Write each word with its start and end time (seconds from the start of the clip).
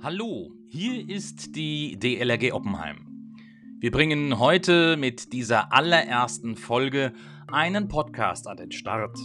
Hallo, 0.00 0.52
hier 0.66 1.08
ist 1.08 1.56
die 1.56 1.98
DLRG 1.98 2.52
Oppenheim. 2.52 3.06
Wir 3.80 3.90
bringen 3.90 4.38
heute 4.38 4.96
mit 4.96 5.34
dieser 5.34 5.72
allerersten 5.74 6.56
Folge 6.56 7.12
einen 7.48 7.88
Podcast 7.88 8.48
an 8.48 8.56
den 8.56 8.72
Start. 8.72 9.18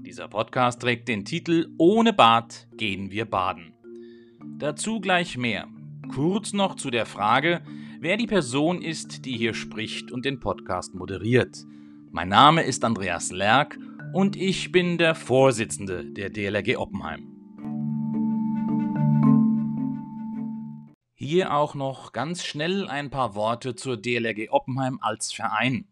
Dieser 0.00 0.28
Podcast 0.28 0.82
trägt 0.82 1.08
den 1.08 1.24
Titel 1.24 1.70
Ohne 1.78 2.12
Bad 2.12 2.68
gehen 2.76 3.10
wir 3.10 3.24
baden. 3.24 3.72
Dazu 4.58 5.00
gleich 5.00 5.38
mehr. 5.38 5.66
Kurz 6.14 6.52
noch 6.52 6.76
zu 6.76 6.90
der 6.90 7.06
Frage, 7.06 7.62
wer 8.00 8.18
die 8.18 8.26
Person 8.26 8.82
ist, 8.82 9.24
die 9.24 9.38
hier 9.38 9.54
spricht 9.54 10.12
und 10.12 10.26
den 10.26 10.40
Podcast 10.40 10.94
moderiert. 10.94 11.64
Mein 12.10 12.28
Name 12.28 12.62
ist 12.62 12.84
Andreas 12.84 13.32
Lerck 13.32 13.78
und 14.12 14.36
ich 14.36 14.72
bin 14.72 14.98
der 14.98 15.14
Vorsitzende 15.14 16.04
der 16.04 16.30
DLRG 16.30 16.76
Oppenheim. 16.76 17.28
Hier 21.14 21.54
auch 21.54 21.74
noch 21.74 22.12
ganz 22.12 22.44
schnell 22.44 22.88
ein 22.88 23.10
paar 23.10 23.34
Worte 23.34 23.74
zur 23.74 23.96
DLRG 23.96 24.50
Oppenheim 24.50 24.98
als 25.00 25.32
Verein. 25.32 25.86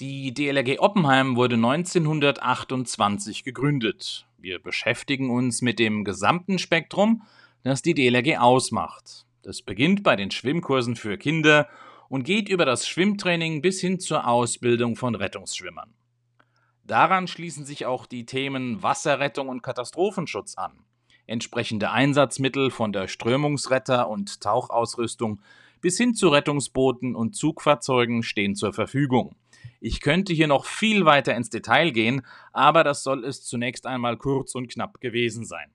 Die 0.00 0.34
DLRG 0.34 0.80
Oppenheim 0.80 1.36
wurde 1.36 1.54
1928 1.54 3.44
gegründet. 3.44 4.26
Wir 4.38 4.58
beschäftigen 4.58 5.30
uns 5.30 5.62
mit 5.62 5.78
dem 5.78 6.04
gesamten 6.04 6.58
Spektrum, 6.58 7.22
das 7.62 7.82
die 7.82 7.94
DLRG 7.94 8.38
ausmacht. 8.38 9.26
Das 9.42 9.62
beginnt 9.62 10.02
bei 10.02 10.16
den 10.16 10.30
Schwimmkursen 10.30 10.96
für 10.96 11.16
Kinder 11.16 11.68
und 12.08 12.24
geht 12.24 12.48
über 12.48 12.66
das 12.66 12.86
Schwimmtraining 12.86 13.62
bis 13.62 13.80
hin 13.80 14.00
zur 14.00 14.26
Ausbildung 14.26 14.96
von 14.96 15.14
Rettungsschwimmern. 15.14 15.94
Daran 16.84 17.28
schließen 17.28 17.64
sich 17.64 17.86
auch 17.86 18.06
die 18.06 18.26
Themen 18.26 18.82
Wasserrettung 18.82 19.48
und 19.48 19.62
Katastrophenschutz 19.62 20.56
an. 20.56 20.72
Entsprechende 21.26 21.92
Einsatzmittel 21.92 22.70
von 22.72 22.92
der 22.92 23.08
Strömungsretter- 23.08 24.08
und 24.08 24.40
Tauchausrüstung 24.40 25.40
bis 25.80 25.96
hin 25.96 26.14
zu 26.14 26.28
Rettungsbooten 26.28 27.14
und 27.14 27.36
Zugfahrzeugen 27.36 28.24
stehen 28.24 28.56
zur 28.56 28.72
Verfügung. 28.72 29.36
Ich 29.80 30.00
könnte 30.00 30.32
hier 30.32 30.48
noch 30.48 30.64
viel 30.64 31.04
weiter 31.04 31.34
ins 31.36 31.50
Detail 31.50 31.90
gehen, 31.90 32.22
aber 32.52 32.82
das 32.82 33.04
soll 33.04 33.24
es 33.24 33.44
zunächst 33.44 33.86
einmal 33.86 34.16
kurz 34.16 34.54
und 34.54 34.68
knapp 34.68 35.00
gewesen 35.00 35.44
sein. 35.44 35.72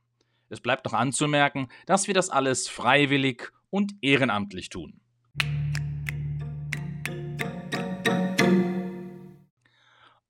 Es 0.49 0.59
bleibt 0.59 0.85
noch 0.85 0.93
anzumerken, 0.93 1.69
dass 1.85 2.07
wir 2.07 2.13
das 2.13 2.29
alles 2.29 2.67
freiwillig 2.67 3.51
und 3.69 3.95
ehrenamtlich 4.01 4.69
tun. 4.69 4.99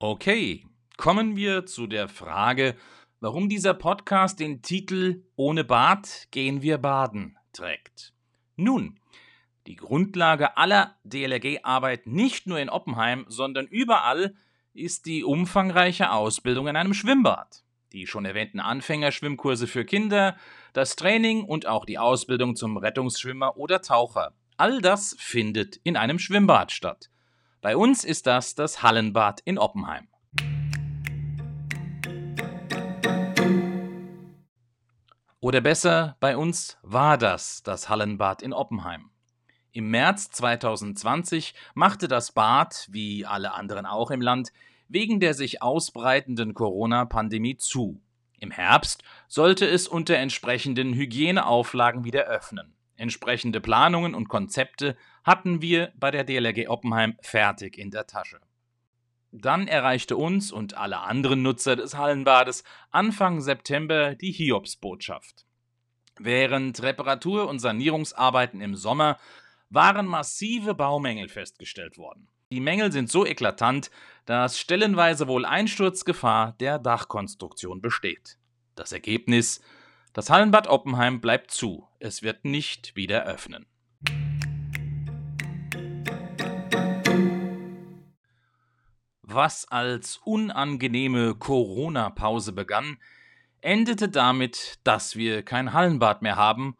Okay, 0.00 0.64
kommen 0.98 1.36
wir 1.36 1.64
zu 1.64 1.86
der 1.86 2.08
Frage, 2.08 2.74
warum 3.20 3.48
dieser 3.48 3.72
Podcast 3.72 4.40
den 4.40 4.62
Titel 4.62 5.22
Ohne 5.36 5.62
Bad 5.62 6.26
gehen 6.32 6.60
wir 6.60 6.76
baden 6.76 7.38
trägt. 7.52 8.12
Nun, 8.56 8.98
die 9.68 9.76
Grundlage 9.76 10.56
aller 10.56 10.96
DLRG-Arbeit 11.04 12.08
nicht 12.08 12.48
nur 12.48 12.58
in 12.58 12.68
Oppenheim, 12.68 13.26
sondern 13.28 13.66
überall 13.68 14.34
ist 14.74 15.06
die 15.06 15.22
umfangreiche 15.22 16.10
Ausbildung 16.10 16.66
in 16.66 16.74
einem 16.74 16.94
Schwimmbad. 16.94 17.62
Die 17.92 18.08
schon 18.08 18.24
erwähnten 18.24 18.58
Anfängerschwimmkurse 18.58 19.68
für 19.68 19.84
Kinder, 19.84 20.36
das 20.72 20.96
Training 20.96 21.44
und 21.44 21.66
auch 21.66 21.84
die 21.84 21.98
Ausbildung 21.98 22.56
zum 22.56 22.76
Rettungsschwimmer 22.76 23.56
oder 23.56 23.82
Taucher. 23.82 24.34
All 24.56 24.80
das 24.80 25.14
findet 25.20 25.76
in 25.76 25.96
einem 25.96 26.18
Schwimmbad 26.18 26.72
statt. 26.72 27.08
Bei 27.60 27.76
uns 27.76 28.04
ist 28.04 28.26
das 28.26 28.56
das 28.56 28.82
Hallenbad 28.82 29.40
in 29.44 29.58
Oppenheim. 29.58 30.08
Oder 35.48 35.62
besser, 35.62 36.14
bei 36.20 36.36
uns 36.36 36.76
war 36.82 37.16
das 37.16 37.62
das 37.62 37.88
Hallenbad 37.88 38.42
in 38.42 38.52
Oppenheim. 38.52 39.08
Im 39.72 39.88
März 39.88 40.30
2020 40.32 41.54
machte 41.72 42.06
das 42.06 42.32
Bad, 42.32 42.86
wie 42.90 43.24
alle 43.24 43.54
anderen 43.54 43.86
auch 43.86 44.10
im 44.10 44.20
Land, 44.20 44.52
wegen 44.88 45.20
der 45.20 45.32
sich 45.32 45.62
ausbreitenden 45.62 46.52
Corona-Pandemie 46.52 47.56
zu. 47.56 47.98
Im 48.38 48.50
Herbst 48.50 49.02
sollte 49.26 49.66
es 49.66 49.88
unter 49.88 50.16
entsprechenden 50.16 50.92
Hygieneauflagen 50.92 52.04
wieder 52.04 52.24
öffnen. 52.24 52.74
Entsprechende 52.96 53.62
Planungen 53.62 54.14
und 54.14 54.28
Konzepte 54.28 54.98
hatten 55.24 55.62
wir 55.62 55.94
bei 55.96 56.10
der 56.10 56.24
DLRG 56.24 56.68
Oppenheim 56.68 57.16
fertig 57.22 57.78
in 57.78 57.90
der 57.90 58.06
Tasche. 58.06 58.38
Dann 59.40 59.68
erreichte 59.68 60.16
uns 60.16 60.52
und 60.52 60.76
alle 60.76 61.00
anderen 61.00 61.42
Nutzer 61.42 61.76
des 61.76 61.96
Hallenbades 61.96 62.64
Anfang 62.90 63.40
September 63.40 64.14
die 64.14 64.32
Hiobsbotschaft. 64.32 65.46
Während 66.18 66.82
Reparatur- 66.82 67.48
und 67.48 67.60
Sanierungsarbeiten 67.60 68.60
im 68.60 68.74
Sommer 68.74 69.18
waren 69.70 70.06
massive 70.06 70.74
Baumängel 70.74 71.28
festgestellt 71.28 71.98
worden. 71.98 72.28
Die 72.50 72.60
Mängel 72.60 72.90
sind 72.90 73.10
so 73.10 73.26
eklatant, 73.26 73.90
dass 74.24 74.58
stellenweise 74.58 75.28
wohl 75.28 75.44
Einsturzgefahr 75.44 76.52
der 76.60 76.78
Dachkonstruktion 76.78 77.80
besteht. 77.80 78.38
Das 78.74 78.92
Ergebnis 78.92 79.60
das 80.18 80.30
Hallenbad 80.30 80.66
Oppenheim 80.66 81.20
bleibt 81.20 81.52
zu. 81.52 81.86
Es 82.00 82.22
wird 82.22 82.44
nicht 82.44 82.96
wieder 82.96 83.24
öffnen. 83.24 83.66
Was 89.30 89.66
als 89.68 90.18
unangenehme 90.24 91.34
Corona-Pause 91.34 92.52
begann, 92.52 92.96
endete 93.60 94.08
damit, 94.08 94.78
dass 94.84 95.16
wir 95.16 95.42
kein 95.42 95.74
Hallenbad 95.74 96.22
mehr 96.22 96.36
haben 96.36 96.78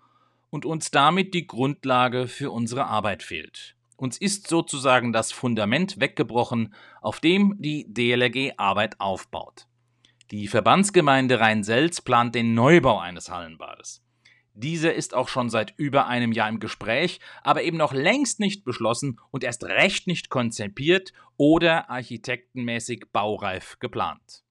und 0.48 0.64
uns 0.64 0.91
damit 0.91 1.34
die 1.34 1.47
Grundlage 1.47 2.26
für 2.26 2.50
unsere 2.50 2.87
Arbeit 2.87 3.22
fehlt. 3.22 3.76
Uns 3.97 4.16
ist 4.16 4.48
sozusagen 4.48 5.12
das 5.12 5.31
Fundament 5.31 6.00
weggebrochen, 6.00 6.72
auf 7.03 7.20
dem 7.20 7.54
die 7.58 7.84
DLRG 7.92 8.54
Arbeit 8.56 8.98
aufbaut. 8.98 9.66
Die 10.31 10.48
Verbandsgemeinde 10.48 11.41
Rhein-Selz 11.41 12.00
plant 12.00 12.34
den 12.34 12.54
Neubau 12.54 12.98
eines 12.98 13.31
Hallenbades. 13.31 14.03
Dieser 14.60 14.92
ist 14.92 15.14
auch 15.14 15.28
schon 15.28 15.50
seit 15.50 15.72
über 15.76 16.08
einem 16.08 16.32
Jahr 16.32 16.48
im 16.48 16.58
Gespräch, 16.58 17.20
aber 17.44 17.62
eben 17.62 17.76
noch 17.76 17.92
längst 17.92 18.41
nicht 18.41 18.64
beschlossen 18.64 19.20
und 19.30 19.44
erst 19.44 19.62
recht 19.62 20.08
nicht 20.08 20.30
konzipiert 20.30 21.12
oder 21.36 21.88
architektenmäßig 21.88 23.04
baureif 23.12 23.78
geplant. 23.78 24.42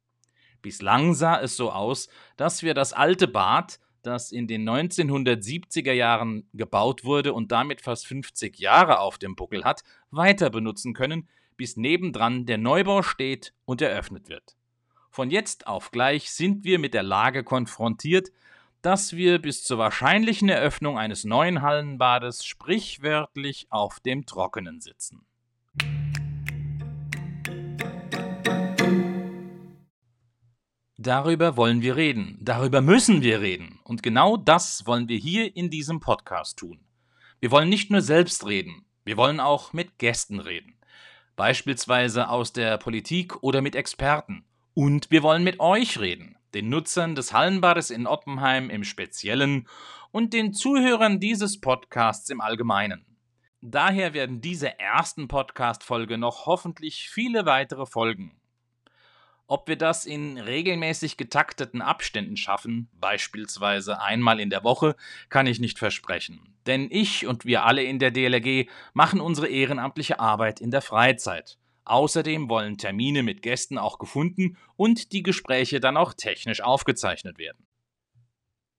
Bislang 0.61 1.13
sah 1.13 1.41
es 1.41 1.57
so 1.57 1.73
aus, 1.73 2.07
dass 2.37 2.63
wir 2.63 2.73
das 2.73 2.93
alte 2.93 3.27
Bad, 3.27 3.81
das 4.01 4.31
in 4.31 4.47
den 4.47 4.63
1970er 4.67 5.91
Jahren 5.91 6.47
gebaut 6.53 7.03
wurde 7.03 7.33
und 7.33 7.51
damit 7.51 7.81
fast 7.81 8.07
50 8.07 8.57
Jahre 8.59 8.99
auf 8.99 9.17
dem 9.17 9.35
Buckel 9.35 9.65
hat, 9.65 9.83
weiter 10.09 10.49
benutzen 10.49 10.93
können, 10.93 11.27
bis 11.57 11.75
nebendran 11.75 12.45
der 12.45 12.57
Neubau 12.57 13.01
steht 13.01 13.53
und 13.65 13.81
eröffnet 13.81 14.29
wird. 14.29 14.55
Von 15.09 15.31
jetzt 15.31 15.67
auf 15.67 15.91
gleich 15.91 16.31
sind 16.31 16.63
wir 16.63 16.79
mit 16.79 16.93
der 16.93 17.03
Lage 17.03 17.43
konfrontiert, 17.43 18.29
dass 18.81 19.15
wir 19.15 19.39
bis 19.39 19.63
zur 19.63 19.77
wahrscheinlichen 19.77 20.49
Eröffnung 20.49 20.97
eines 20.97 21.23
neuen 21.23 21.61
Hallenbades 21.61 22.45
sprichwörtlich 22.45 23.67
auf 23.69 23.99
dem 23.99 24.25
Trockenen 24.25 24.81
sitzen. 24.81 25.25
Darüber 30.99 31.57
wollen 31.57 31.81
wir 31.81 31.95
reden, 31.95 32.37
darüber 32.41 32.81
müssen 32.81 33.21
wir 33.21 33.39
reden, 33.39 33.79
und 33.83 34.01
genau 34.01 34.35
das 34.35 34.87
wollen 34.87 35.07
wir 35.07 35.17
hier 35.17 35.55
in 35.55 35.69
diesem 35.69 35.99
Podcast 35.99 36.57
tun. 36.57 36.79
Wir 37.39 37.51
wollen 37.51 37.69
nicht 37.69 37.91
nur 37.91 38.01
selbst 38.01 38.47
reden, 38.47 38.85
wir 39.05 39.15
wollen 39.15 39.39
auch 39.39 39.73
mit 39.73 39.99
Gästen 39.99 40.39
reden, 40.39 40.75
beispielsweise 41.35 42.29
aus 42.29 42.51
der 42.51 42.77
Politik 42.77 43.41
oder 43.43 43.61
mit 43.61 43.75
Experten. 43.75 44.43
Und 44.73 45.09
wir 45.09 45.23
wollen 45.23 45.43
mit 45.43 45.59
euch 45.59 45.99
reden, 45.99 46.36
den 46.57 46.69
Nutzern 46.69 47.13
des 47.13 47.33
Hallenbades 47.33 47.91
in 47.91 48.07
Oppenheim 48.07 48.71
im 48.71 48.83
Speziellen 48.83 49.67
und 50.09 50.33
den 50.33 50.53
Zuhörern 50.53 51.19
dieses 51.19 51.61
Podcasts 51.61 52.31
im 52.31 52.41
Allgemeinen. 52.41 53.05
Daher 53.61 54.15
werden 54.15 54.41
diese 54.41 54.79
ersten 54.79 55.27
Podcast-Folge 55.27 56.17
noch 56.17 56.47
hoffentlich 56.47 57.11
viele 57.11 57.45
weitere 57.45 57.85
folgen. 57.85 58.41
Ob 59.45 59.67
wir 59.67 59.75
das 59.75 60.07
in 60.07 60.39
regelmäßig 60.39 61.15
getakteten 61.15 61.83
Abständen 61.83 62.37
schaffen, 62.37 62.89
beispielsweise 62.99 64.01
einmal 64.01 64.39
in 64.39 64.49
der 64.49 64.63
Woche, 64.63 64.95
kann 65.29 65.45
ich 65.45 65.59
nicht 65.59 65.77
versprechen. 65.77 66.55
Denn 66.65 66.87
ich 66.89 67.27
und 67.27 67.45
wir 67.45 67.65
alle 67.65 67.83
in 67.83 67.99
der 67.99 68.09
DLRG 68.09 68.67
machen 68.93 69.21
unsere 69.21 69.47
ehrenamtliche 69.47 70.19
Arbeit 70.19 70.59
in 70.59 70.71
der 70.71 70.81
Freizeit. 70.81 71.59
Außerdem 71.87 72.49
wollen 72.49 72.77
Termine 72.77 73.23
mit 73.23 73.41
Gästen 73.41 73.77
auch 73.77 73.97
gefunden 73.97 74.57
und 74.75 75.13
die 75.13 75.23
Gespräche 75.23 75.79
dann 75.79 75.95
auch 75.95 76.13
technisch 76.13 76.61
aufgezeichnet 76.61 77.37
werden. 77.37 77.65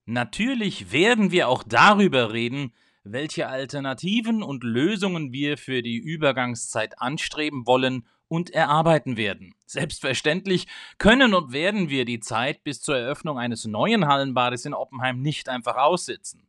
Natürlich 0.05 0.93
werden 0.93 1.31
wir 1.31 1.49
auch 1.49 1.63
darüber 1.63 2.33
reden, 2.33 2.75
welche 3.05 3.49
Alternativen 3.49 4.43
und 4.43 4.65
Lösungen 4.65 5.33
wir 5.33 5.57
für 5.57 5.83
die 5.83 5.97
Übergangszeit 5.97 7.01
anstreben 7.01 7.67
wollen 7.67 8.07
und 8.29 8.51
erarbeiten 8.51 9.17
werden. 9.17 9.55
Selbstverständlich 9.67 10.67
können 10.99 11.35
und 11.35 11.53
werden 11.53 11.89
wir 11.89 12.05
die 12.05 12.21
Zeit 12.21 12.63
bis 12.63 12.83
zur 12.83 12.97
Eröffnung 12.97 13.39
eines 13.39 13.65
neuen 13.65 14.07
Hallenbades 14.07 14.65
in 14.67 14.75
Oppenheim 14.75 15.23
nicht 15.23 15.49
einfach 15.49 15.77
aussitzen. 15.77 16.47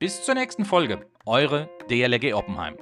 Bis 0.00 0.24
zur 0.24 0.36
nächsten 0.36 0.64
Folge. 0.64 1.10
Eure 1.26 1.68
DLG 1.90 2.32
Oppenheim. 2.32 2.76